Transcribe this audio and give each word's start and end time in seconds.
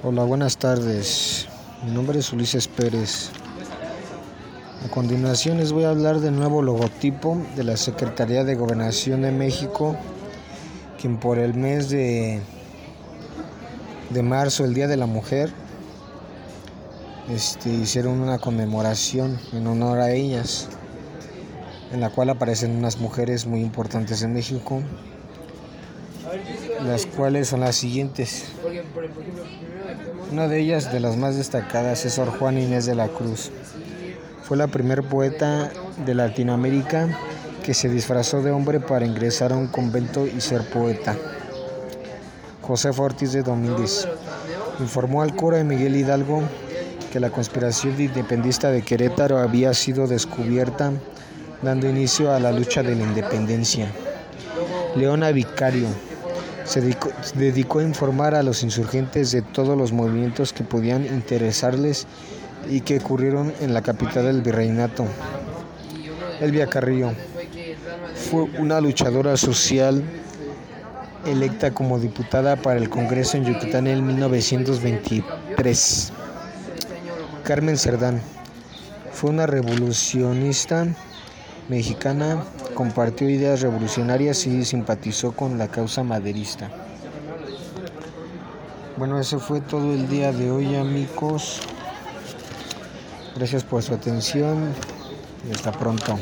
Hola, 0.00 0.22
buenas 0.22 0.58
tardes. 0.58 1.48
Mi 1.84 1.90
nombre 1.90 2.20
es 2.20 2.32
Ulises 2.32 2.68
Pérez. 2.68 3.30
A 4.86 4.88
continuación 4.90 5.56
les 5.58 5.72
voy 5.72 5.82
a 5.82 5.90
hablar 5.90 6.20
del 6.20 6.36
nuevo 6.36 6.62
logotipo 6.62 7.36
de 7.56 7.64
la 7.64 7.76
Secretaría 7.76 8.44
de 8.44 8.54
Gobernación 8.54 9.22
de 9.22 9.32
México, 9.32 9.96
quien 11.00 11.16
por 11.16 11.40
el 11.40 11.54
mes 11.54 11.90
de, 11.90 12.40
de 14.10 14.22
marzo, 14.22 14.64
el 14.64 14.72
Día 14.72 14.86
de 14.86 14.96
la 14.96 15.06
Mujer, 15.06 15.50
este, 17.28 17.68
hicieron 17.68 18.20
una 18.20 18.38
conmemoración 18.38 19.36
en 19.52 19.66
honor 19.66 19.98
a 19.98 20.12
ellas, 20.12 20.68
en 21.90 22.00
la 22.00 22.10
cual 22.10 22.30
aparecen 22.30 22.76
unas 22.76 22.98
mujeres 22.98 23.48
muy 23.48 23.62
importantes 23.62 24.22
en 24.22 24.32
México, 24.32 24.80
las 26.84 27.06
cuales 27.06 27.48
son 27.48 27.60
las 27.60 27.76
siguientes. 27.76 28.44
Una 30.30 30.48
de 30.48 30.60
ellas, 30.60 30.92
de 30.92 31.00
las 31.00 31.16
más 31.16 31.36
destacadas, 31.36 32.04
es 32.04 32.14
Sor 32.14 32.28
Juana 32.38 32.60
Inés 32.60 32.86
de 32.86 32.94
la 32.94 33.08
Cruz. 33.08 33.50
Fue 34.42 34.56
la 34.56 34.66
primer 34.66 35.02
poeta 35.02 35.70
de 36.04 36.14
Latinoamérica 36.14 37.08
que 37.62 37.74
se 37.74 37.88
disfrazó 37.88 38.42
de 38.42 38.50
hombre 38.50 38.80
para 38.80 39.06
ingresar 39.06 39.52
a 39.52 39.56
un 39.56 39.68
convento 39.68 40.26
y 40.26 40.40
ser 40.40 40.62
poeta. 40.70 41.16
José 42.62 42.90
Ortiz 42.96 43.32
de 43.32 43.42
Domínguez 43.42 44.08
informó 44.80 45.22
al 45.22 45.34
cura 45.34 45.58
de 45.58 45.64
Miguel 45.64 45.96
Hidalgo 45.96 46.42
que 47.12 47.20
la 47.20 47.30
conspiración 47.30 48.00
independista 48.00 48.70
de 48.70 48.82
Querétaro 48.82 49.38
había 49.38 49.72
sido 49.72 50.06
descubierta, 50.06 50.92
dando 51.62 51.88
inicio 51.88 52.32
a 52.32 52.38
la 52.38 52.52
lucha 52.52 52.82
de 52.82 52.94
la 52.94 53.02
independencia. 53.02 53.90
Leona 54.94 55.30
Vicario 55.30 55.88
se 56.68 56.80
dedicó, 57.34 57.78
a 57.78 57.82
informar 57.82 58.34
a 58.34 58.42
los 58.42 58.62
insurgentes 58.62 59.32
de 59.32 59.40
todos 59.40 59.78
los 59.78 59.92
movimientos 59.92 60.52
que 60.52 60.64
podían 60.64 61.06
interesarles 61.06 62.06
y 62.68 62.82
que 62.82 62.98
ocurrieron 62.98 63.54
en 63.60 63.72
la 63.72 63.80
capital 63.80 64.26
del 64.26 64.42
virreinato. 64.42 65.06
Elvia 66.40 66.66
Carrillo 66.66 67.12
fue 68.30 68.42
una 68.58 68.82
luchadora 68.82 69.38
social 69.38 70.04
electa 71.24 71.72
como 71.72 71.98
diputada 71.98 72.56
para 72.56 72.78
el 72.78 72.90
Congreso 72.90 73.38
en 73.38 73.46
Yucatán 73.46 73.86
en 73.86 74.06
1923. 74.06 76.12
Carmen 77.44 77.78
Cerdán 77.78 78.20
fue 79.10 79.30
una 79.30 79.46
revolucionista 79.46 80.86
mexicana 81.68 82.42
compartió 82.74 83.28
ideas 83.28 83.60
revolucionarias 83.60 84.46
y 84.46 84.64
simpatizó 84.64 85.32
con 85.32 85.58
la 85.58 85.68
causa 85.68 86.02
maderista. 86.02 86.70
Bueno, 88.96 89.20
eso 89.20 89.38
fue 89.38 89.60
todo 89.60 89.92
el 89.92 90.08
día 90.08 90.32
de 90.32 90.50
hoy, 90.50 90.74
amigos. 90.74 91.60
Gracias 93.36 93.62
por 93.62 93.82
su 93.82 93.94
atención 93.94 94.72
y 95.48 95.52
hasta 95.54 95.70
pronto. 95.70 96.18